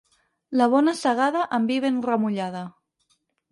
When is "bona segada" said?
0.75-1.45